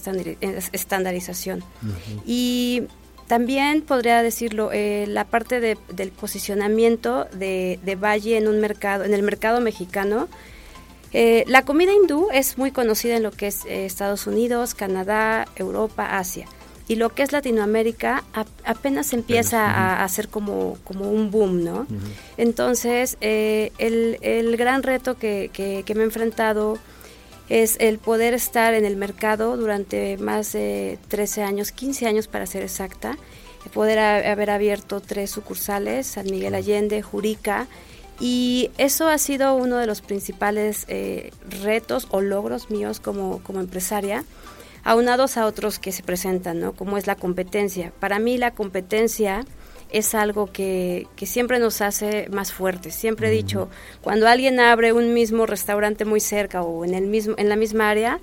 [0.73, 1.63] estandarización.
[2.26, 2.84] Y
[3.28, 9.23] también podría decirlo, eh, la parte del posicionamiento de, Valle en un mercado, en el
[9.23, 10.28] mercado mexicano.
[11.13, 16.17] Eh, la comida hindú es muy conocida en lo que es Estados Unidos, Canadá, Europa,
[16.17, 16.50] Asia
[16.88, 18.23] y lo que es Latinoamérica
[18.63, 21.86] apenas empieza a hacer como, como un boom, ¿no?
[22.38, 26.78] Entonces, eh, el, el, gran reto que, que, me he enfrentado
[27.50, 32.45] es el poder estar en el mercado durante más de 13 años, 15 años para
[32.45, 33.17] ser exacta,
[33.73, 37.67] poder haber abierto tres sucursales, San Miguel Allende, Jurica,
[38.19, 43.60] y eso ha sido uno de los principales eh, retos o logros míos como, como
[43.60, 44.23] empresaria
[44.88, 46.71] aunados a otros que se presentan, ¿no?
[46.71, 47.91] Como es la competencia.
[48.00, 49.45] Para mí la competencia
[49.89, 52.95] es algo que, que siempre nos hace más fuertes.
[52.95, 53.69] Siempre he dicho,
[54.02, 57.89] cuando alguien abre un mismo restaurante muy cerca o en, el mismo, en la misma
[57.89, 58.19] área,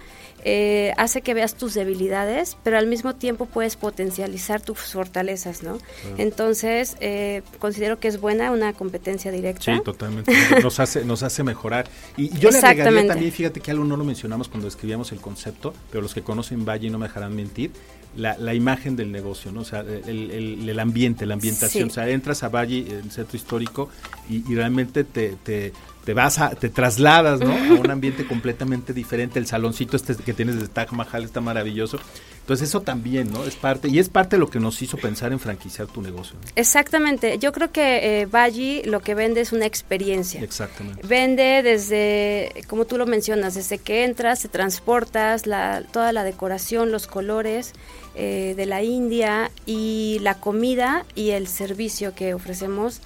[0.46, 5.78] eh, hace que veas tus debilidades, pero al mismo tiempo puedes potencializar tus fortalezas, ¿no?
[6.18, 9.74] Entonces, eh, considero que es buena una competencia directa.
[9.74, 10.32] Sí, totalmente.
[10.62, 11.88] Nos hace, nos hace mejorar.
[12.18, 15.72] Y yo le agregaría también, fíjate que algo no lo mencionamos cuando escribíamos el concepto,
[15.90, 17.70] pero los que conocen Valle no me dejarán mentir,
[18.16, 19.60] la, la, imagen del negocio, ¿no?
[19.60, 21.88] O sea, el, el, ambiente, la ambientación.
[21.88, 23.90] O sea, entras a Valle, en centro histórico,
[24.28, 25.72] y, y realmente te, te,
[26.04, 27.52] te vas a, te trasladas, ¿no?
[27.52, 29.38] A un ambiente completamente diferente.
[29.38, 31.98] El saloncito este que tienes de Taj Mahal está maravilloso.
[32.40, 33.44] Entonces eso también, ¿no?
[33.44, 36.36] Es parte, y es parte de lo que nos hizo pensar en franquiciar tu negocio.
[36.56, 37.38] Exactamente.
[37.38, 40.42] Yo creo que eh, lo que vende es una experiencia.
[40.42, 41.06] Exactamente.
[41.06, 46.92] Vende desde, como tú lo mencionas, desde que entras, te transportas, la, toda la decoración,
[46.92, 47.72] los colores
[48.14, 53.00] eh, de la India y la comida y el servicio que ofrecemos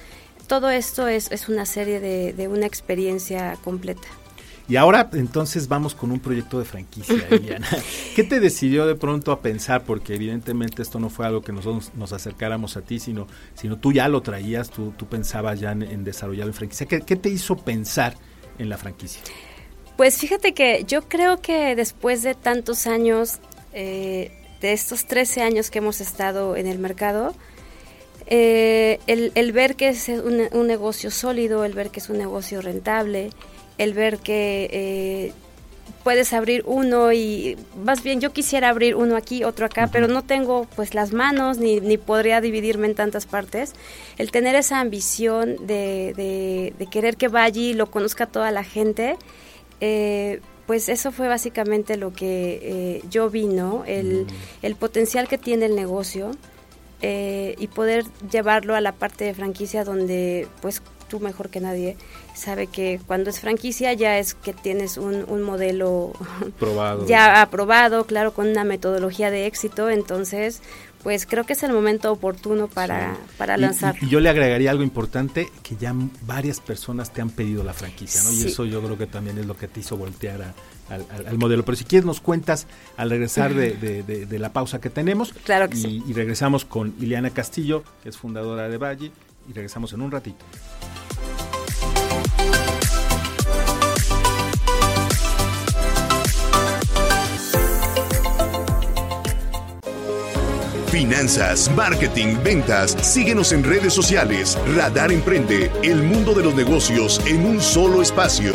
[0.48, 4.08] todo esto es, es una serie de, de una experiencia completa.
[4.68, 7.66] Y ahora entonces vamos con un proyecto de franquicia, Liliana.
[8.14, 9.84] ¿Qué te decidió de pronto a pensar?
[9.84, 13.92] Porque evidentemente esto no fue algo que nosotros nos acercáramos a ti, sino, sino tú
[13.92, 16.86] ya lo traías, tú, tú pensabas ya en, desarrollar la franquicia.
[16.86, 18.14] ¿Qué, ¿Qué te hizo pensar
[18.58, 19.22] en la franquicia?
[19.96, 23.38] Pues fíjate que yo creo que después de tantos años,
[23.72, 27.34] eh, de estos 13 años que hemos estado en el mercado,
[28.30, 33.30] eh, el, ver que es un, negocio sólido, el ver que es un negocio rentable,
[33.78, 35.32] el ver que eh,
[36.04, 40.24] puedes abrir uno y más bien yo quisiera abrir uno aquí, otro acá, pero no
[40.24, 43.72] tengo pues las manos ni, ni, podría dividirme en tantas partes.
[44.18, 49.16] El tener esa ambición de, de, querer que vaya y lo conozca toda la gente,
[49.80, 53.84] eh, pues eso fue básicamente lo que yo vi, ¿no?
[53.86, 54.26] El,
[54.60, 56.32] el potencial que tiene el negocio
[57.00, 61.96] eh, y poder llevarlo a la parte de franquicia donde pues tú mejor que nadie
[62.34, 66.12] sabe que cuando es franquicia ya es que tienes un, un modelo
[66.58, 67.06] probado.
[67.06, 70.60] ya aprobado, claro, con una metodología de éxito, entonces
[71.02, 73.96] pues creo que es el momento oportuno para, para lanzar.
[74.02, 78.22] Y, yo le agregaría algo importante, que ya varias personas te han pedido la franquicia,
[78.24, 78.32] ¿no?
[78.32, 80.54] Y eso yo creo que también es lo que te hizo voltear a,
[80.90, 81.64] al, modelo.
[81.64, 85.32] Pero si quieres nos cuentas al regresar de, la pausa que tenemos.
[85.44, 86.02] Claro que y, sí.
[86.06, 89.12] Y regresamos con Ileana Castillo, que es fundadora de Valle,
[89.48, 90.44] y regresamos en un ratito.
[100.90, 102.96] Finanzas, marketing, ventas.
[103.02, 104.58] Síguenos en redes sociales.
[104.74, 108.54] Radar Emprende, el mundo de los negocios en un solo espacio.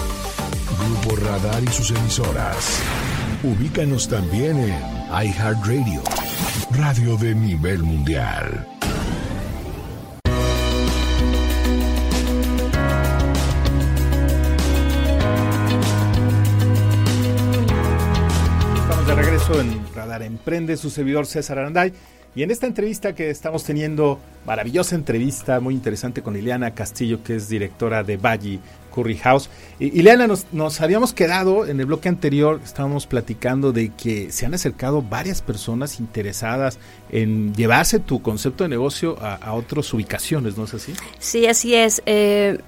[0.87, 2.79] Grupo Radar y sus emisoras.
[3.43, 4.75] Ubícanos también en
[5.11, 6.01] iHeartRadio,
[6.71, 8.67] radio de nivel mundial.
[18.75, 21.93] Estamos de regreso en Radar Emprende, su servidor César Aranday.
[22.33, 27.35] Y en esta entrevista que estamos teniendo, maravillosa entrevista, muy interesante con Ileana Castillo, que
[27.35, 28.59] es directora de Valle
[28.93, 29.49] Curry House.
[29.79, 34.45] Y, Ileana, nos, nos, habíamos quedado en el bloque anterior, estábamos platicando de que se
[34.45, 40.65] han acercado varias personas interesadas en llevarse tu concepto de negocio a, otras ubicaciones, ¿no
[40.65, 40.93] es así?
[41.19, 42.01] Sí, así es.
[42.05, 42.59] Eh,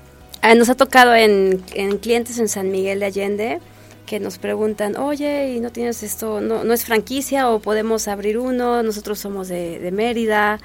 [0.57, 3.59] nos ha tocado en, en clientes en San Miguel de Allende
[4.05, 6.41] que nos preguntan, oye, ¿y no tienes esto?
[6.41, 8.83] ¿No, no es franquicia o podemos abrir uno?
[8.83, 10.59] Nosotros somos de, Mérida.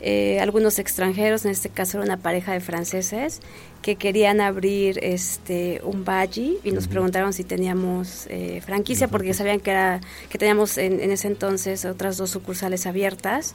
[0.00, 3.40] Eh, algunos extranjeros, en este caso era una pareja de franceses,
[3.82, 9.60] que querían abrir este un valle y nos preguntaron si teníamos eh, franquicia porque sabían
[9.60, 13.54] que era que teníamos en, en, ese entonces otras dos sucursales abiertas.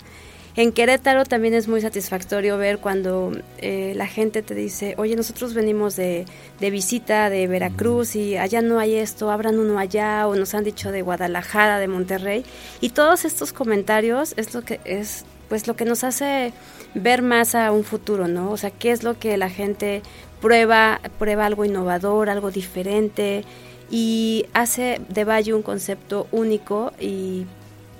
[0.56, 5.56] En Querétaro también es muy satisfactorio ver cuando eh, la gente te dice, oye, nosotros
[5.56, 6.26] venimos de,
[6.60, 10.64] de, visita de Veracruz y allá no hay esto, abran uno allá, o nos han
[10.64, 12.46] dicho de Guadalajara, de Monterrey.
[12.82, 16.52] Y todos estos comentarios es lo que es pues lo que nos hace
[16.96, 18.50] ver más a un futuro, ¿no?
[18.50, 20.02] O sea, qué es lo que la gente
[20.42, 23.46] prueba, prueba algo innovador, algo diferente
[23.92, 27.46] y hace de Valle un concepto único y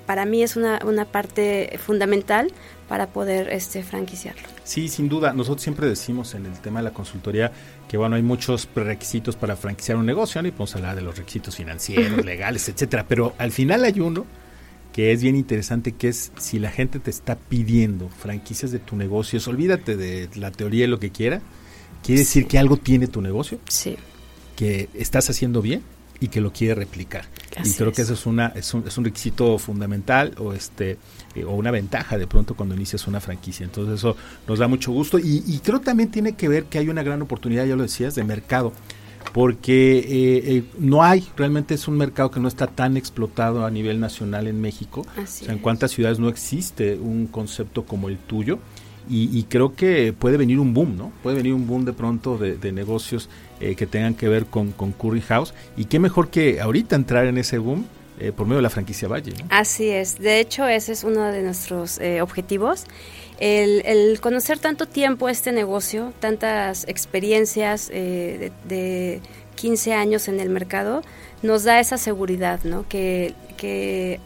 [0.04, 2.52] para mí es una, una parte fundamental
[2.88, 4.42] para poder este franquiciarlo.
[4.64, 5.32] Sí, sin duda.
[5.32, 7.52] Nosotros siempre decimos en el tema de la consultoría
[7.86, 10.48] que bueno, hay muchos requisitos para franquiciar un negocio, ¿no?
[10.48, 14.26] y podemos hablar de los requisitos financieros, legales, etcétera, pero al final hay uno
[14.94, 18.94] que es bien interesante, que es si la gente te está pidiendo franquicias de tu
[18.94, 21.40] negocio, olvídate de la teoría y lo que quiera,
[22.04, 23.96] quiere decir que algo tiene tu negocio, sí.
[24.54, 25.82] que estás haciendo bien
[26.20, 27.24] y que lo quiere replicar.
[27.64, 30.96] y creo que eso es una es un, es un requisito fundamental o este
[31.34, 33.64] eh, o una ventaja de pronto cuando inicias una franquicia.
[33.64, 36.88] Entonces eso nos da mucho gusto y, y, creo también tiene que ver que hay
[36.88, 38.72] una gran oportunidad, ya lo decías, de mercado.
[39.32, 43.70] Porque eh, eh, no hay, realmente es un mercado que no está tan explotado a
[43.70, 45.06] nivel nacional en México.
[45.16, 48.58] o sea, en cuántas ciudades no existe un concepto como el tuyo.
[49.06, 51.12] Y, y, creo que puede venir un boom, ¿no?
[51.22, 53.28] Puede venir un boom de pronto de, de negocios
[53.60, 55.52] eh, que tengan que ver con, con, Curry House.
[55.76, 57.84] Y qué mejor que ahorita entrar en ese boom
[58.18, 59.32] eh, por medio de la franquicia Valle.
[59.50, 60.18] Así es.
[60.18, 62.84] De hecho, ese es uno de nuestros eh, objetivos.
[63.38, 69.20] El, conocer tanto tiempo este negocio, tantas experiencias de, de
[69.54, 71.02] 15 años en el mercado,
[71.42, 72.86] nos da esa seguridad, ¿no?
[72.88, 73.34] Que,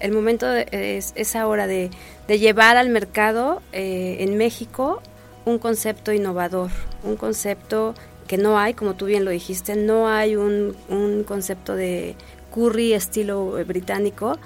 [0.01, 1.91] el momento es, es, ahora de,
[2.27, 5.01] llevar al mercado eh, en México
[5.45, 6.71] un concepto innovador,
[7.05, 7.95] un concepto
[8.27, 12.17] que no hay, como tú bien lo dijiste, no hay un concepto de
[12.59, 14.37] curry estilo británico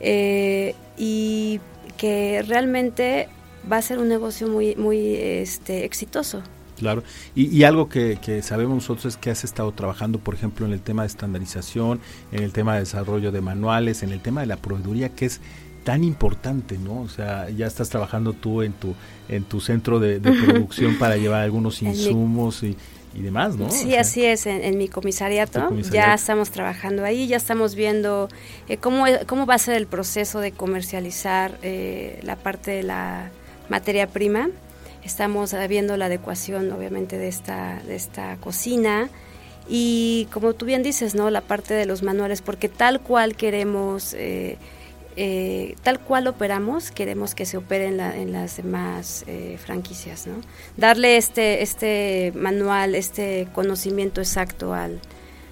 [0.00, 1.58] eh, y
[1.96, 3.28] que realmente
[3.70, 6.42] va a ser un negocio muy, muy este, exitoso.
[6.78, 7.02] Claro,
[7.34, 11.02] y, algo que, sabemos nosotros es que has estado trabajando, por ejemplo, en el tema
[11.02, 12.00] de estandarización,
[12.32, 15.40] en el tema de desarrollo de manuales, en el tema de la proveeduría, que es
[15.84, 17.00] tan importante, ¿no?
[17.00, 18.94] O sea, ya estás trabajando tú en tu
[19.30, 22.76] en tu centro de, producción para llevar algunos insumos y,
[23.14, 23.70] y, demás, ¿no?
[23.70, 28.28] Sí, así es, en, mi comisariato, ya estamos trabajando ahí, ya estamos viendo
[28.68, 33.30] eh, cómo, cómo va a ser el proceso de comercializar eh, la parte de la
[33.68, 34.48] materia prima
[35.06, 39.08] Estamos viendo la adecuación, obviamente, de esta, de esta cocina
[39.68, 41.30] y, como tú bien dices, ¿no?
[41.30, 44.58] La parte de los manuales, porque tal cual queremos, eh,
[45.16, 50.34] eh, tal cual operamos, queremos que se opere en, en las demás eh, franquicias, ¿no?
[50.76, 55.00] Darle este, este manual, este conocimiento exacto al,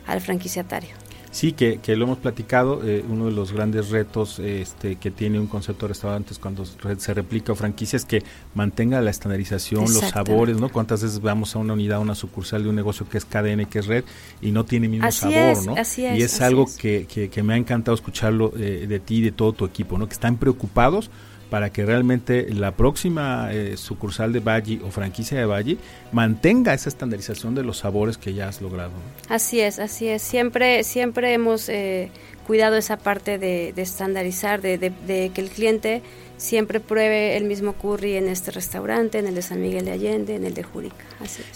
[0.06, 1.03] al franquiciatario.
[1.34, 5.40] Sí, que, que lo hemos platicado, eh, uno de los grandes retos este, que tiene
[5.40, 8.22] un concepto de restaurantes cuando se replica o franquicia es que
[8.54, 10.68] mantenga la estandarización, los sabores, ¿no?
[10.68, 13.80] ¿Cuántas veces vamos a una unidad, una sucursal de un negocio que es cadena, que
[13.80, 14.04] es red
[14.40, 15.74] y no tiene mismo sabor, ¿no?
[15.76, 19.16] Así es, y es algo Que, que, que, me ha encantado escucharlo eh, de ti
[19.16, 20.06] y de todo tu equipo, ¿no?
[20.06, 21.10] Que están preocupados
[21.54, 25.76] para que realmente la próxima eh, sucursal de Valle o franquicia de Valle
[26.10, 28.90] mantenga esa estandarización de los sabores que ya has logrado.
[29.28, 30.20] Así es, así es.
[30.20, 32.10] Siempre, siempre hemos eh,
[32.44, 36.02] cuidado esa parte de, estandarizar, de, que el cliente
[36.38, 40.34] siempre pruebe el mismo curry en este restaurante, en el de San Miguel de Allende,
[40.34, 41.04] en el de Jurica.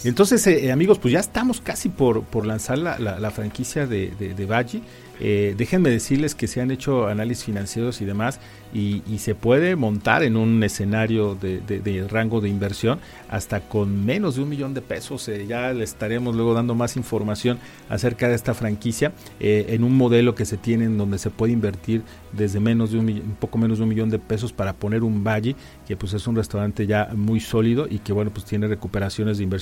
[0.03, 4.81] Entonces, eh, amigos, pues ya estamos casi por, lanzar la, franquicia de, de, Valle.
[5.19, 8.39] Eh, déjenme decirles que se han hecho análisis financieros y demás
[8.73, 12.99] y, se puede montar en un escenario de, rango de inversión
[13.29, 15.27] hasta con menos de un millón de pesos.
[15.27, 19.97] Eh, ya le estaremos luego dando más información acerca de esta franquicia eh, en un
[19.97, 23.57] modelo que se tiene en donde se puede invertir desde menos de un, un, poco
[23.57, 25.55] menos de un millón de pesos para poner un valle
[25.87, 29.43] que pues es un restaurante ya muy sólido y que bueno pues tiene recuperaciones de
[29.43, 29.58] inversión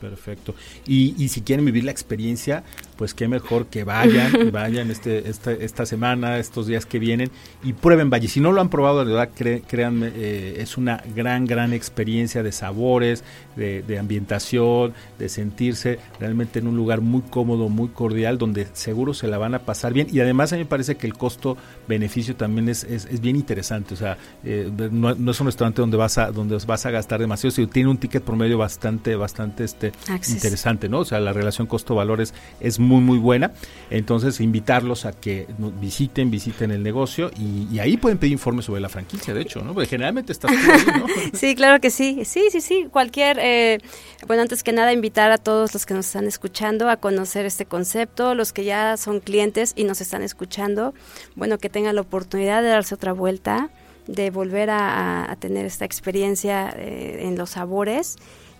[0.00, 0.54] Perfecto.
[0.86, 2.64] Y, y si quieren vivir la experiencia,
[2.96, 7.30] pues qué mejor que vayan, vayan este, esta, esta semana, estos días que vienen
[7.62, 8.28] y prueben Valle.
[8.28, 9.30] Si no lo han probado, de verdad,
[9.66, 13.24] créanme, eh, es una gran, gran experiencia de sabores,
[13.56, 19.28] de, ambientación, de sentirse realmente en un lugar muy cómodo, muy cordial, donde seguro se
[19.28, 20.08] la van a pasar bien.
[20.10, 23.94] Y además a mí me parece que el costo-beneficio también es, es, bien interesante.
[23.94, 27.52] O sea, eh, no, es un restaurante donde vas a, donde vas a gastar demasiado,
[27.52, 29.92] sino tiene un ticket promedio bastante, bastante este,
[30.28, 31.00] interesante, ¿no?
[31.00, 33.52] O sea, la relación costo-valores es muy muy buena.
[33.90, 35.46] Entonces invitarlos a que
[35.80, 39.74] visiten, visiten el negocio y, ahí pueden pedir informes sobre la franquicia, de hecho, ¿no?
[39.86, 41.06] Generalmente estás tú ahí, ¿no?
[41.32, 42.86] sí, claro que sí, sí, sí, sí.
[42.90, 43.78] Cualquier, eh,
[44.26, 47.66] bueno, antes que nada invitar a todos los que nos están escuchando a conocer este
[47.66, 50.94] concepto, los que ya son clientes y nos están escuchando,
[51.36, 53.70] bueno, que tengan la oportunidad de darse otra vuelta
[54.06, 58.16] de volver a, tener esta experiencia eh, en los sabores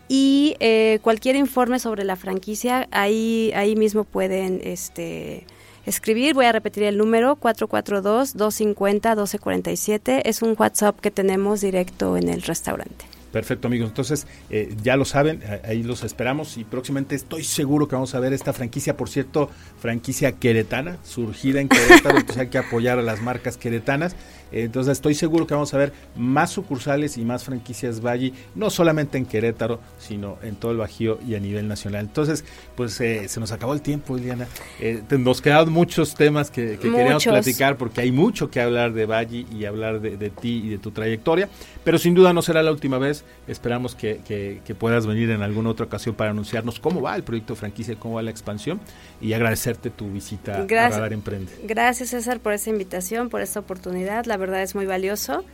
[0.09, 5.47] y eh, cualquier informe sobre la franquicia ahí ahí mismo pueden este
[5.87, 12.17] escribir voy a repetir el número 442 250 1247 es un WhatsApp que tenemos directo
[12.17, 13.89] en el restaurante Perfecto, amigos.
[13.89, 18.21] Entonces, eh, ya lo saben, ahí los esperamos y próximamente estoy seguro que vamos a
[18.21, 19.51] ver esta franquicia, por cierto,
[19.81, 24.15] franquicia queretana, surgida en Querétaro, entonces hay que apoyar a las marcas queretanas.
[24.63, 29.19] Entonces, estoy seguro que vamos a ver más sucursales y más franquicias Valle, no solamente
[29.19, 32.03] en Querétaro, sino en todo el Bajío y a nivel nacional.
[32.03, 32.45] Entonces,
[32.77, 34.47] pues eh, se nos acabó el tiempo, Eliana.
[34.81, 39.47] Eh, nos quedan muchos temas que, queríamos platicar porque hay mucho que hablar de Valle
[39.53, 41.49] y hablar de, de ti y de tu trayectoria,
[41.83, 45.87] pero sin duda no será la última vez Esperamos que, puedas venir en alguna otra
[45.87, 48.81] ocasión para anunciarnos cómo va el proyecto franquicia, cómo va la expansión
[49.21, 51.53] y agradecerte tu visita a Radar Emprende.
[51.65, 54.25] Gracias César por esa invitación, por esta oportunidad.
[54.25, 55.45] La verdad es muy valioso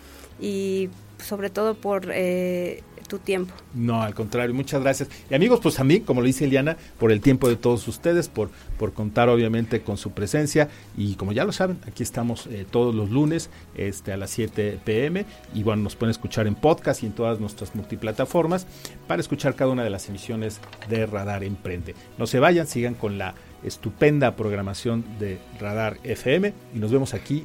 [0.41, 0.89] y
[1.19, 2.11] sobre todo por...
[2.13, 3.53] Eh, tu tiempo.
[3.75, 5.11] No, al contrario, muchas gracias.
[5.29, 8.51] Y amigos, pues mí, como lo dice Eliana, por el tiempo de todos ustedes, por,
[8.79, 10.69] por contar obviamente con su presencia.
[10.97, 14.79] Y como ya lo saben, aquí estamos eh, todos los lunes este, a las 7
[14.85, 15.27] pm.
[15.53, 18.67] Y bueno, nos pueden escuchar en podcast y en todas nuestras multiplataformas
[19.09, 21.97] para escuchar cada una de las emisiones de Radar Emprende.
[22.17, 23.35] No se vayan, sigan con la
[23.65, 27.45] estupenda programación de Radar FM y nos vemos aquí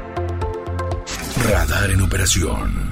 [1.49, 2.90] Radar en operación.